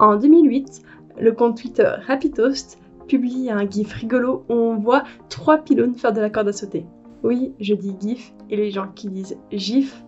En 0.00 0.16
2008, 0.16 0.82
le 1.20 1.32
compte 1.32 1.56
Twitter 1.56 1.90
Toast 2.34 2.78
publie 3.06 3.50
un 3.50 3.68
gif 3.68 3.92
rigolo 3.92 4.44
où 4.48 4.54
on 4.54 4.76
voit 4.76 5.04
trois 5.28 5.58
pylônes 5.58 5.94
faire 5.94 6.12
de 6.12 6.20
la 6.20 6.30
corde 6.30 6.48
à 6.48 6.52
sauter. 6.52 6.84
Oui, 7.22 7.52
je 7.60 7.74
dis 7.74 7.94
gif, 8.00 8.32
et 8.50 8.56
les 8.56 8.70
gens 8.70 8.88
qui 8.94 9.08
disent 9.08 9.38
gif, 9.52 10.04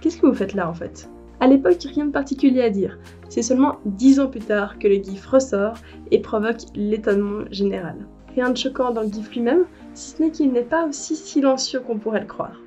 qu'est-ce 0.00 0.16
que 0.16 0.26
vous 0.26 0.34
faites 0.34 0.54
là 0.54 0.68
en 0.68 0.74
fait? 0.74 1.10
À 1.40 1.46
l'époque, 1.46 1.82
rien 1.82 2.06
de 2.06 2.12
particulier 2.12 2.62
à 2.62 2.70
dire. 2.70 2.98
C'est 3.28 3.42
seulement 3.42 3.76
dix 3.84 4.20
ans 4.20 4.28
plus 4.28 4.40
tard 4.40 4.78
que 4.78 4.88
le 4.88 4.94
gif 4.94 5.26
ressort 5.26 5.76
et 6.10 6.20
provoque 6.20 6.62
l'étonnement 6.74 7.44
général. 7.50 8.06
Rien 8.34 8.50
de 8.50 8.56
choquant 8.56 8.90
dans 8.90 9.02
le 9.02 9.08
gif 9.08 9.30
lui-même, 9.32 9.66
si 9.92 10.12
ce 10.12 10.22
n'est 10.22 10.30
qu'il 10.30 10.52
n'est 10.52 10.62
pas 10.62 10.86
aussi 10.86 11.14
silencieux 11.14 11.80
qu'on 11.80 11.98
pourrait 11.98 12.20
le 12.20 12.26
croire. 12.26 12.63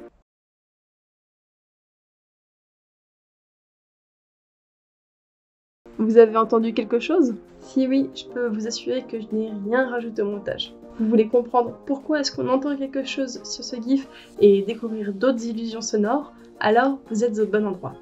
Vous 6.00 6.18
avez 6.18 6.38
entendu 6.38 6.74
quelque 6.74 7.00
chose? 7.00 7.34
Si 7.60 7.88
oui, 7.88 8.10
je 8.14 8.26
peux 8.26 8.48
vous 8.48 8.68
assurer 8.68 9.04
que 9.04 9.20
je 9.20 9.26
n'ai 9.32 9.52
rien 9.66 9.90
rajouté 9.90 10.22
au 10.22 10.30
montage. 10.30 10.76
Vous 11.00 11.08
voulez 11.08 11.28
comprendre 11.28 11.74
pourquoi 11.88 12.20
est-ce 12.20 12.32
qu'on 12.32 12.50
entend 12.50 12.76
quelque 12.76 13.04
chose 13.04 13.42
sur 13.44 13.64
ce 13.64 13.76
GIF 13.82 14.08
et 14.40 14.62
découvrir 14.62 15.12
d'autres 15.12 15.46
illusions 15.46 15.82
sonores? 15.82 16.34
Alors 16.60 17.00
vous 17.10 17.24
êtes 17.24 17.40
au 17.40 17.48
bon 17.48 17.66
endroit. 17.66 17.94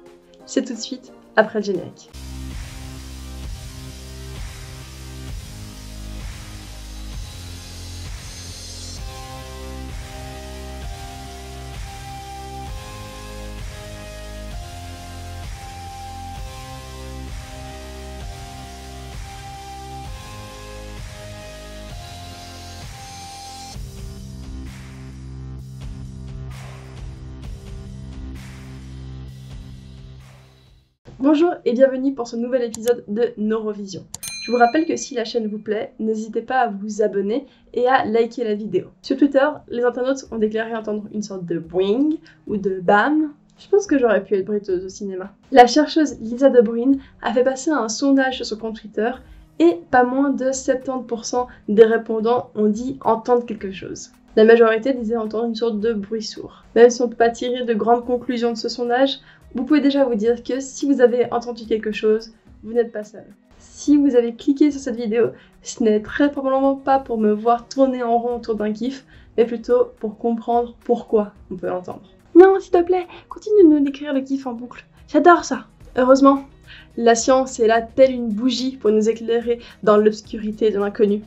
C'est 0.44 0.64
tout 0.64 0.74
de 0.74 0.78
suite 0.78 1.12
après 1.36 1.60
le 1.60 1.64
générique. 1.64 2.10
Bonjour 31.28 31.54
et 31.64 31.72
bienvenue 31.72 32.14
pour 32.14 32.28
ce 32.28 32.36
nouvel 32.36 32.62
épisode 32.62 33.02
de 33.08 33.32
Neurovision. 33.36 34.06
Je 34.44 34.52
vous 34.52 34.58
rappelle 34.58 34.86
que 34.86 34.94
si 34.94 35.16
la 35.16 35.24
chaîne 35.24 35.48
vous 35.48 35.58
plaît, 35.58 35.92
n'hésitez 35.98 36.40
pas 36.40 36.60
à 36.60 36.68
vous 36.68 37.02
abonner 37.02 37.46
et 37.74 37.88
à 37.88 38.04
liker 38.04 38.44
la 38.44 38.54
vidéo. 38.54 38.90
Sur 39.02 39.16
Twitter, 39.16 39.44
les 39.66 39.82
internautes 39.82 40.28
ont 40.30 40.38
déclaré 40.38 40.76
entendre 40.76 41.08
une 41.12 41.22
sorte 41.22 41.44
de 41.44 41.58
boing 41.58 42.10
ou 42.46 42.58
de 42.58 42.78
bam. 42.78 43.32
Je 43.58 43.68
pense 43.68 43.88
que 43.88 43.98
j'aurais 43.98 44.22
pu 44.22 44.36
être 44.36 44.46
bruiteuse 44.46 44.84
au 44.84 44.88
cinéma. 44.88 45.32
La 45.50 45.66
chercheuse 45.66 46.16
Lisa 46.20 46.48
De 46.48 46.60
Bruyne 46.60 47.00
a 47.22 47.32
fait 47.32 47.42
passer 47.42 47.72
un 47.72 47.88
sondage 47.88 48.36
sur 48.36 48.46
son 48.46 48.56
compte 48.56 48.80
Twitter 48.80 49.10
et 49.58 49.80
pas 49.90 50.04
moins 50.04 50.30
de 50.30 50.50
70% 50.52 51.48
des 51.68 51.84
répondants 51.84 52.50
ont 52.54 52.68
dit 52.68 53.00
entendre 53.00 53.44
quelque 53.44 53.72
chose. 53.72 54.12
La 54.36 54.44
majorité 54.44 54.92
disait 54.92 55.16
entendre 55.16 55.46
une 55.46 55.54
sorte 55.54 55.80
de 55.80 55.94
bruit 55.94 56.22
sourd. 56.22 56.64
Même 56.74 56.90
si 56.90 57.00
on 57.00 57.06
ne 57.06 57.10
peut 57.10 57.16
pas 57.16 57.30
tirer 57.30 57.64
de 57.64 57.72
grandes 57.72 58.04
conclusions 58.04 58.52
de 58.52 58.58
ce 58.58 58.68
sondage, 58.68 59.20
vous 59.54 59.64
pouvez 59.64 59.80
déjà 59.80 60.04
vous 60.04 60.14
dire 60.14 60.42
que 60.42 60.60
si 60.60 60.84
vous 60.84 61.00
avez 61.00 61.32
entendu 61.32 61.64
quelque 61.64 61.90
chose, 61.90 62.32
vous 62.62 62.74
n'êtes 62.74 62.92
pas 62.92 63.02
seul. 63.02 63.24
Si 63.58 63.96
vous 63.96 64.14
avez 64.14 64.34
cliqué 64.34 64.70
sur 64.70 64.78
cette 64.78 64.96
vidéo, 64.96 65.28
ce 65.62 65.82
n'est 65.82 66.02
très 66.02 66.30
probablement 66.30 66.76
pas 66.76 66.98
pour 66.98 67.16
me 67.16 67.32
voir 67.32 67.66
tourner 67.66 68.02
en 68.02 68.18
rond 68.18 68.36
autour 68.36 68.56
d'un 68.56 68.74
kiff, 68.74 69.06
mais 69.38 69.46
plutôt 69.46 69.92
pour 70.00 70.18
comprendre 70.18 70.76
pourquoi 70.84 71.32
on 71.50 71.56
peut 71.56 71.68
l'entendre. 71.68 72.02
Non, 72.34 72.60
s'il 72.60 72.72
te 72.72 72.82
plaît, 72.82 73.06
continue 73.30 73.62
de 73.62 73.68
nous 73.68 73.84
décrire 73.84 74.12
le 74.12 74.20
kiff 74.20 74.46
en 74.46 74.52
boucle. 74.52 74.84
J'adore 75.08 75.46
ça. 75.46 75.66
Heureusement, 75.96 76.44
la 76.98 77.14
science 77.14 77.58
est 77.58 77.68
là 77.68 77.80
telle 77.80 78.12
une 78.12 78.28
bougie 78.28 78.76
pour 78.76 78.90
nous 78.90 79.08
éclairer 79.08 79.60
dans 79.82 79.96
l'obscurité 79.96 80.70
de 80.70 80.78
l'inconnu. 80.78 81.22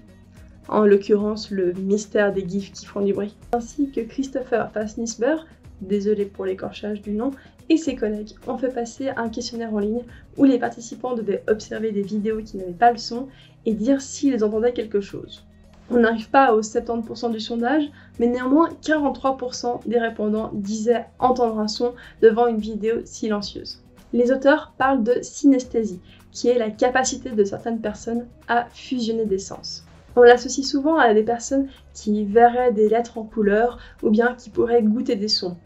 En 0.72 0.86
l'occurrence, 0.86 1.50
le 1.50 1.74
mystère 1.74 2.32
des 2.32 2.48
gifs 2.48 2.72
qui 2.72 2.86
font 2.86 3.02
du 3.02 3.12
bruit. 3.12 3.36
Ainsi 3.54 3.90
que 3.90 4.02
Christopher 4.02 4.72
Fassnisber, 4.72 5.38
désolé 5.82 6.26
pour 6.26 6.46
l'écorchage 6.46 7.02
du 7.02 7.12
nom, 7.12 7.32
et 7.70 7.78
ses 7.78 7.96
collègues 7.96 8.36
ont 8.48 8.58
fait 8.58 8.72
passer 8.72 9.10
un 9.10 9.30
questionnaire 9.30 9.74
en 9.74 9.80
ligne 9.80 10.04
où 10.38 10.44
les 10.44 10.60
participants 10.60 11.16
devaient 11.16 11.44
observer 11.48 11.92
des 11.92 12.04
vidéos 12.04 12.44
qui 12.44 12.58
n'avaient 12.58 12.72
pas 12.72 12.92
le 12.92 13.00
son 13.00 13.30
et 13.66 13.74
dire 13.74 14.00
s'ils 14.00 14.44
entendaient 14.44 14.74
quelque 14.74 15.02
chose. 15.02 15.44
On 15.90 16.02
n'arrive 16.02 16.30
pas 16.30 16.54
aux 16.54 16.62
70% 16.62 17.32
du 17.32 17.40
sondage, 17.40 17.90
mais 18.20 18.28
néanmoins 18.28 18.70
43% 18.84 19.88
des 19.88 19.98
répondants 19.98 20.52
disaient 20.54 21.08
entendre 21.18 21.58
un 21.60 21.68
son 21.68 21.96
devant 22.22 22.46
une 22.46 22.60
vidéo 22.60 22.98
silencieuse. 23.06 23.82
Les 24.14 24.32
auteurs 24.32 24.74
parlent 24.78 25.04
de 25.04 25.18
synesthésie, 25.24 26.02
qui 26.32 26.48
est 26.48 26.60
la 26.60 26.70
capacité 26.70 27.32
de 27.32 27.44
certaines 27.44 27.82
personnes 27.82 28.28
à 28.48 28.68
fusionner 28.72 29.26
des 29.26 29.40
sens. 29.40 29.84
On 30.16 30.22
l'associe 30.22 30.66
souvent 30.66 30.98
à 30.98 31.14
des 31.14 31.24
personnes 31.24 31.70
qui 31.94 32.26
verraient 32.26 32.74
des 32.74 32.90
lettres 32.90 33.18
en 33.18 33.24
couleur 33.24 33.80
ou 34.04 34.10
bien 34.10 34.36
qui 34.36 34.50
pourraient 34.50 34.84
goûter 34.84 35.16
des 35.16 35.28
sons 35.28 35.58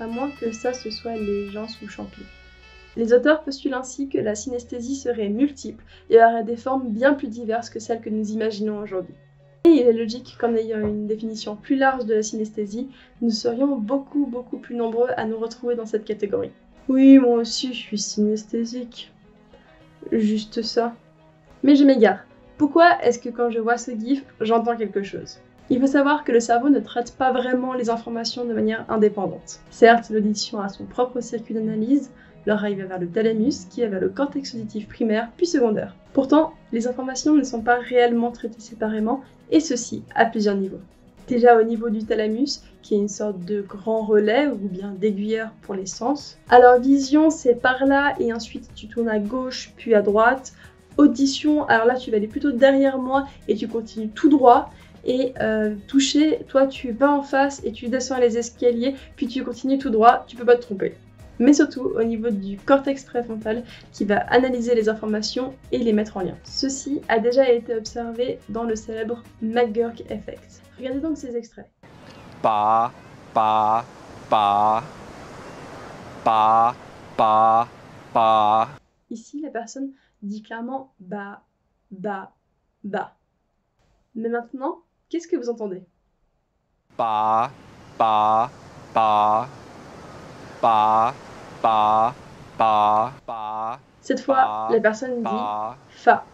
à 0.00 0.06
moins 0.06 0.30
que 0.30 0.52
ça 0.52 0.72
ce 0.72 0.90
soit 0.90 1.16
les 1.16 1.48
gens 1.50 1.68
sous 1.68 1.88
Champy. 1.88 2.22
Les 2.96 3.12
auteurs 3.12 3.42
postulent 3.42 3.74
ainsi 3.74 4.08
que 4.08 4.18
la 4.18 4.34
synesthésie 4.34 4.96
serait 4.96 5.28
multiple 5.28 5.82
et 6.10 6.18
aurait 6.18 6.44
des 6.44 6.56
formes 6.56 6.88
bien 6.88 7.14
plus 7.14 7.28
diverses 7.28 7.70
que 7.70 7.80
celles 7.80 8.00
que 8.00 8.10
nous 8.10 8.32
imaginons 8.32 8.78
aujourd'hui. 8.78 9.14
Et 9.64 9.70
il 9.70 9.82
est 9.82 9.92
logique 9.92 10.36
qu'en 10.38 10.54
ayant 10.54 10.80
une 10.80 11.06
définition 11.06 11.56
plus 11.56 11.76
large 11.76 12.04
de 12.04 12.14
la 12.14 12.22
synesthésie, 12.22 12.88
nous 13.20 13.30
serions 13.30 13.76
beaucoup 13.76 14.26
beaucoup 14.26 14.58
plus 14.58 14.76
nombreux 14.76 15.08
à 15.16 15.24
nous 15.24 15.38
retrouver 15.38 15.74
dans 15.74 15.86
cette 15.86 16.04
catégorie. 16.04 16.52
Oui, 16.88 17.18
moi 17.18 17.38
aussi 17.38 17.72
je 17.72 17.78
suis 17.78 17.98
synesthésique. 17.98 19.10
Juste 20.12 20.62
ça. 20.62 20.94
Mais 21.62 21.76
je 21.76 21.84
m'égare. 21.84 22.24
Pourquoi 22.56 23.02
est-ce 23.02 23.18
que 23.18 23.30
quand 23.30 23.50
je 23.50 23.58
vois 23.58 23.78
ce 23.78 23.90
gif, 23.90 24.24
j'entends 24.40 24.76
quelque 24.76 25.02
chose? 25.02 25.38
Il 25.70 25.80
faut 25.80 25.88
savoir 25.88 26.22
que 26.22 26.30
le 26.30 26.38
cerveau 26.38 26.68
ne 26.68 26.78
traite 26.78 27.16
pas 27.16 27.32
vraiment 27.32 27.74
les 27.74 27.90
informations 27.90 28.44
de 28.44 28.52
manière 28.52 28.84
indépendante. 28.88 29.60
Certes, 29.70 30.10
l'audition 30.10 30.60
a 30.60 30.68
son 30.68 30.84
propre 30.84 31.20
circuit 31.20 31.54
d'analyse, 31.54 32.10
l'oreille 32.46 32.76
va 32.76 32.84
vers 32.84 33.00
le 33.00 33.08
thalamus 33.08 33.66
qui 33.70 33.80
va 33.80 33.88
vers 33.88 34.00
le 34.00 34.08
cortex 34.08 34.54
auditif 34.54 34.86
primaire 34.88 35.30
puis 35.36 35.46
secondaire. 35.46 35.96
Pourtant, 36.12 36.52
les 36.70 36.86
informations 36.86 37.34
ne 37.34 37.42
sont 37.42 37.60
pas 37.60 37.78
réellement 37.78 38.30
traitées 38.30 38.60
séparément 38.60 39.22
et 39.50 39.58
ceci 39.60 40.04
à 40.14 40.26
plusieurs 40.26 40.56
niveaux. 40.56 40.80
Déjà 41.26 41.58
au 41.58 41.64
niveau 41.64 41.88
du 41.88 42.04
thalamus, 42.04 42.60
qui 42.82 42.94
est 42.94 42.98
une 42.98 43.08
sorte 43.08 43.40
de 43.40 43.62
grand 43.62 44.02
relais 44.02 44.46
ou 44.46 44.68
bien 44.68 44.94
d'aiguilleur 44.96 45.50
pour 45.62 45.74
les 45.74 45.86
sens. 45.86 46.38
Alors 46.50 46.78
vision, 46.78 47.30
c'est 47.30 47.54
par 47.54 47.86
là 47.86 48.14
et 48.20 48.32
ensuite 48.32 48.68
tu 48.74 48.86
tournes 48.86 49.08
à 49.08 49.18
gauche 49.18 49.72
puis 49.76 49.94
à 49.94 50.02
droite. 50.02 50.52
Audition, 50.96 51.66
alors 51.66 51.86
là 51.86 51.94
tu 51.96 52.10
vas 52.10 52.16
aller 52.18 52.28
plutôt 52.28 52.52
derrière 52.52 52.98
moi 52.98 53.26
et 53.48 53.56
tu 53.56 53.68
continues 53.68 54.10
tout 54.10 54.28
droit 54.28 54.70
et 55.04 55.34
euh, 55.40 55.74
toucher, 55.86 56.40
toi 56.48 56.66
tu 56.66 56.92
vas 56.92 57.12
en 57.12 57.22
face 57.22 57.60
et 57.64 57.72
tu 57.72 57.88
descends 57.88 58.18
les 58.18 58.38
escaliers, 58.38 58.94
puis 59.16 59.26
tu 59.26 59.44
continues 59.44 59.78
tout 59.78 59.90
droit, 59.90 60.24
tu 60.26 60.36
peux 60.36 60.44
pas 60.44 60.56
te 60.56 60.62
tromper. 60.62 60.94
Mais 61.38 61.52
surtout 61.52 61.80
au 61.80 62.04
niveau 62.04 62.30
du 62.30 62.56
cortex 62.58 63.04
préfrontal 63.04 63.64
qui 63.92 64.04
va 64.04 64.18
analyser 64.18 64.74
les 64.74 64.88
informations 64.88 65.54
et 65.72 65.78
les 65.78 65.92
mettre 65.92 66.16
en 66.16 66.20
lien. 66.20 66.36
Ceci 66.44 67.00
a 67.08 67.18
déjà 67.18 67.50
été 67.50 67.74
observé 67.74 68.38
dans 68.48 68.62
le 68.62 68.76
célèbre 68.76 69.22
McGurk 69.42 70.02
Effect. 70.10 70.62
Regardez 70.78 71.00
donc 71.00 71.16
ces 71.18 71.36
extraits. 71.36 71.66
Pa, 72.40 72.92
pa, 73.32 73.84
pa, 74.30 74.84
pa, 76.22 76.74
pa, 77.16 77.68
pa. 78.12 78.68
Ici, 79.10 79.40
la 79.40 79.50
personne 79.50 79.90
dit 80.24 80.42
clairement 80.42 80.92
ba, 81.00 81.42
ba, 81.90 82.32
ba. 82.82 83.16
Mais 84.14 84.28
maintenant, 84.28 84.84
Qu'est-ce 85.14 85.28
que 85.28 85.36
vous 85.36 85.48
entendez? 85.48 85.80
Pa, 86.96 87.52
pa, 87.96 88.50
pa, 88.92 89.48
pa, 90.60 91.14
pa, 91.62 92.14
pa, 92.58 93.12
pa. 93.24 93.78
Cette 94.00 94.20
fois, 94.20 94.68
la 94.70 94.80
personne 94.80 95.22
dit 95.22 95.28
fa, 95.88 96.24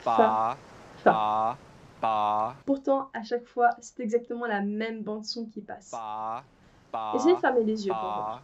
fa, 0.00 0.58
fa, 0.98 1.56
pa. 2.02 2.54
Pourtant, 2.66 3.08
à 3.14 3.22
chaque 3.22 3.46
fois, 3.46 3.70
c'est 3.80 4.00
exactement 4.00 4.46
la 4.46 4.60
même 4.60 5.02
bande 5.02 5.24
son 5.24 5.46
qui 5.46 5.62
passe. 5.62 5.94
Essayez 7.14 7.34
de 7.34 7.40
fermer 7.40 7.64
les 7.64 7.86
yeux 7.86 7.94
pour 7.94 8.12
voir. 8.12 8.42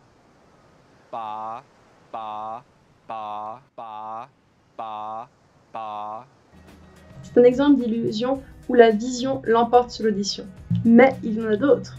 C'est 7.22 7.38
un 7.38 7.44
exemple 7.44 7.80
d'illusion 7.80 8.42
où 8.68 8.74
la 8.74 8.90
vision 8.90 9.40
l'emporte 9.44 9.90
sur 9.90 10.04
l'audition. 10.04 10.46
Mais 10.84 11.14
il 11.22 11.34
y 11.34 11.40
en 11.40 11.46
a 11.46 11.56
d'autres. 11.56 11.96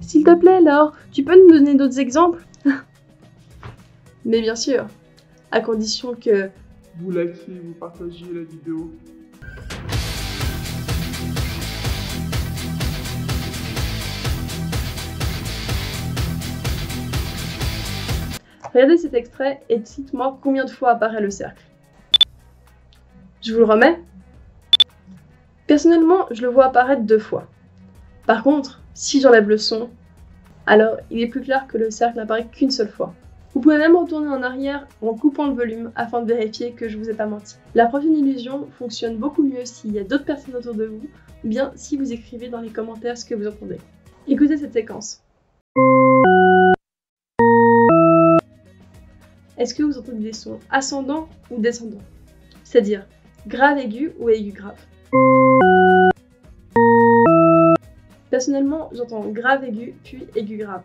S'il 0.00 0.24
te 0.24 0.34
plaît, 0.34 0.60
Laure, 0.60 0.92
tu 1.12 1.24
peux 1.24 1.36
nous 1.36 1.52
donner 1.52 1.74
d'autres 1.74 1.98
exemples? 1.98 2.46
Mais 4.24 4.40
bien 4.40 4.56
sûr, 4.56 4.86
à 5.50 5.60
condition 5.60 6.14
que 6.14 6.48
vous 7.00 7.10
likez, 7.10 7.60
vous 7.62 7.74
partagez 7.74 8.26
la 8.32 8.44
vidéo. 8.44 8.92
Regardez 18.72 18.96
cet 18.96 19.14
extrait 19.14 19.60
et 19.68 19.78
dites-moi 19.78 20.38
combien 20.42 20.64
de 20.64 20.70
fois 20.70 20.90
apparaît 20.90 21.20
le 21.20 21.30
cercle. 21.30 21.62
Je 23.44 23.52
vous 23.52 23.58
le 23.58 23.66
remets 23.66 24.00
Personnellement, 25.66 26.26
je 26.30 26.40
le 26.40 26.48
vois 26.48 26.64
apparaître 26.64 27.02
deux 27.02 27.18
fois. 27.18 27.46
Par 28.26 28.42
contre, 28.42 28.80
si 28.94 29.20
j'enlève 29.20 29.50
le 29.50 29.58
son, 29.58 29.90
alors 30.64 30.96
il 31.10 31.20
est 31.20 31.26
plus 31.26 31.42
clair 31.42 31.66
que 31.66 31.76
le 31.76 31.90
cercle 31.90 32.16
n'apparaît 32.16 32.46
qu'une 32.46 32.70
seule 32.70 32.88
fois. 32.88 33.12
Vous 33.52 33.60
pouvez 33.60 33.76
même 33.76 33.96
retourner 33.96 34.28
en 34.28 34.42
arrière 34.42 34.88
en 35.02 35.12
coupant 35.12 35.46
le 35.46 35.52
volume 35.52 35.92
afin 35.94 36.22
de 36.22 36.32
vérifier 36.32 36.72
que 36.72 36.88
je 36.88 36.96
vous 36.96 37.10
ai 37.10 37.12
pas 37.12 37.26
menti. 37.26 37.56
La 37.74 37.84
prochaine 37.84 38.16
illusion 38.16 38.66
fonctionne 38.78 39.18
beaucoup 39.18 39.42
mieux 39.42 39.66
s'il 39.66 39.92
y 39.92 39.98
a 39.98 40.04
d'autres 40.04 40.24
personnes 40.24 40.56
autour 40.56 40.74
de 40.74 40.86
vous 40.86 41.06
ou 41.44 41.48
bien 41.48 41.70
si 41.74 41.98
vous 41.98 42.14
écrivez 42.14 42.48
dans 42.48 42.62
les 42.62 42.70
commentaires 42.70 43.18
ce 43.18 43.26
que 43.26 43.34
vous 43.34 43.46
entendez. 43.46 43.76
Écoutez 44.26 44.56
cette 44.56 44.72
séquence. 44.72 45.22
Est-ce 49.58 49.74
que 49.74 49.82
vous 49.82 49.98
entendez 49.98 50.20
des 50.20 50.32
sons 50.32 50.60
ascendants 50.70 51.28
ou 51.50 51.60
descendants? 51.60 52.00
C'est-à-dire 52.64 53.06
grave 53.46 53.78
aigu 53.78 54.12
ou 54.18 54.30
aigu 54.30 54.52
grave 54.52 54.78
Personnellement, 58.30 58.90
j'entends 58.92 59.28
grave 59.28 59.64
aigu 59.64 59.94
puis 60.02 60.26
aigu 60.34 60.56
grave. 60.56 60.82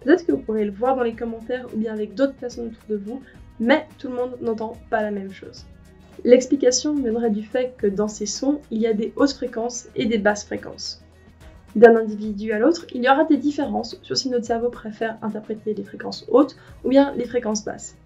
Peut-être 0.00 0.26
que 0.26 0.32
vous 0.32 0.38
pourrez 0.38 0.64
le 0.64 0.72
voir 0.72 0.96
dans 0.96 1.02
les 1.02 1.14
commentaires 1.14 1.66
ou 1.72 1.78
bien 1.78 1.92
avec 1.92 2.14
d'autres 2.14 2.34
personnes 2.34 2.66
autour 2.66 2.88
de 2.88 2.96
vous, 2.96 3.22
mais 3.60 3.86
tout 3.98 4.08
le 4.08 4.14
monde 4.14 4.36
n'entend 4.40 4.76
pas 4.90 5.02
la 5.02 5.10
même 5.10 5.32
chose. 5.32 5.64
L'explication 6.24 6.94
viendrait 6.94 7.30
du 7.30 7.42
fait 7.42 7.74
que 7.76 7.86
dans 7.86 8.08
ces 8.08 8.26
sons, 8.26 8.60
il 8.70 8.80
y 8.80 8.86
a 8.86 8.92
des 8.92 9.12
hautes 9.16 9.32
fréquences 9.32 9.88
et 9.94 10.06
des 10.06 10.18
basses 10.18 10.44
fréquences. 10.44 11.02
D'un 11.76 11.96
individu 11.96 12.52
à 12.52 12.58
l'autre, 12.58 12.86
il 12.94 13.04
y 13.04 13.08
aura 13.08 13.24
des 13.24 13.36
différences 13.36 13.98
sur 14.02 14.16
si 14.16 14.30
notre 14.30 14.46
cerveau 14.46 14.70
préfère 14.70 15.18
interpréter 15.22 15.74
les 15.74 15.84
fréquences 15.84 16.24
hautes 16.28 16.56
ou 16.84 16.88
bien 16.88 17.14
les 17.14 17.26
fréquences 17.26 17.64
basses. 17.64 17.96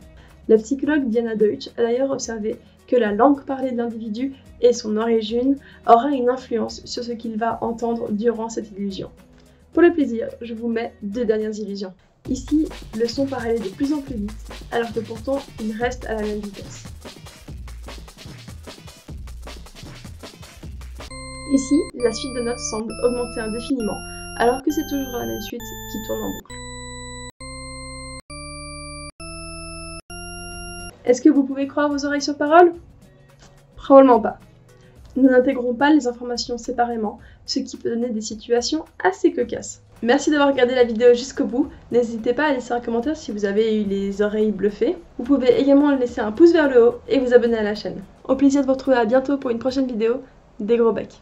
La 0.49 0.57
psychologue 0.57 1.09
Diana 1.09 1.37
Deutsch 1.37 1.69
a 1.77 1.83
d'ailleurs 1.83 2.11
observé 2.11 2.59
que 2.91 2.97
la 2.97 3.13
langue 3.13 3.45
parlée 3.45 3.71
de 3.71 3.77
l'individu 3.77 4.35
et 4.61 4.73
son 4.73 4.97
origine 4.97 5.57
aura 5.87 6.09
une 6.09 6.29
influence 6.29 6.85
sur 6.85 7.05
ce 7.05 7.13
qu'il 7.13 7.37
va 7.37 7.59
entendre 7.63 8.11
durant 8.11 8.49
cette 8.49 8.73
illusion. 8.73 9.11
Pour 9.73 9.83
le 9.83 9.93
plaisir, 9.93 10.29
je 10.43 10.55
vous 10.55 10.67
mets 10.67 10.93
deux 11.01 11.25
dernières 11.25 11.57
illusions. 11.57 11.93
Ici, 12.29 12.69
le 12.99 13.07
son 13.07 13.27
paraît 13.27 13.61
de 13.61 13.69
plus 13.69 13.93
en 13.93 14.01
plus 14.01 14.17
vite, 14.17 14.33
alors 14.73 14.93
que 14.93 14.99
pourtant 14.99 15.39
il 15.63 15.71
reste 15.77 16.05
à 16.07 16.15
la 16.15 16.23
même 16.23 16.41
vitesse. 16.41 16.85
Ici, 21.53 21.75
la 21.95 22.13
suite 22.13 22.35
de 22.35 22.41
notes 22.41 22.59
semble 22.73 22.93
augmenter 23.05 23.41
indéfiniment, 23.41 23.99
alors 24.39 24.61
que 24.63 24.71
c'est 24.73 24.87
toujours 24.91 25.17
la 25.17 25.27
même 25.27 25.43
suite 25.43 25.61
qui 25.61 26.07
tourne 26.09 26.23
en 26.23 26.31
boucle. 26.33 26.60
Est-ce 31.05 31.23
que 31.23 31.31
vous 31.31 31.45
pouvez 31.45 31.67
croire 31.67 31.91
vos 31.91 32.05
oreilles 32.05 32.23
sur 32.23 32.37
parole? 32.37 32.73
Probablement 33.77 34.21
pas. 34.21 34.39
Nous 35.17 35.29
n'intégrons 35.29 35.75
pas 35.75 35.91
les 35.91 36.07
informations 36.07 36.59
séparément, 36.59 37.19
ce 37.47 37.59
qui 37.59 37.77
peut 37.77 37.91
donner 37.91 38.11
des 38.11 38.21
situations 38.21 38.85
assez 39.03 39.33
cocasses. 39.33 39.83
Merci 40.03 40.31
d'avoir 40.31 40.49
regardé 40.49 40.75
la 40.75 40.85
vidéo 40.85 41.15
jusqu'au 41.15 41.45
bout. 41.45 41.69
N'hésitez 41.91 42.33
pas 42.33 42.47
à 42.47 42.53
laisser 42.53 42.73
un 42.73 42.81
commentaire 42.81 43.17
si 43.17 43.33
vous 43.33 43.45
avez 43.45 43.83
eu 43.83 43.85
les 43.85 44.23
oreilles 44.23 44.53
bluffées. 44.53 44.97
Vous 45.19 45.25
pouvez 45.25 45.61
également 45.61 45.95
laisser 45.95 46.21
un 46.21 46.33
pouce 46.33 46.53
vers 46.53 46.71
le 46.71 46.83
haut 46.83 46.95
et 47.09 47.19
vous 47.19 47.35
abonner 47.35 47.59
à 47.59 47.63
la 47.63 47.75
chaîne. 47.75 48.03
Au 48.25 48.37
plaisir 48.37 48.63
de 48.63 48.67
vous 48.67 48.73
retrouver 48.73 48.97
à 48.97 49.05
bientôt 49.05 49.37
pour 49.37 49.51
une 49.51 49.59
prochaine 49.59 49.87
vidéo. 49.87 50.23
Des 50.59 50.77
gros 50.77 50.93
becs 50.93 51.21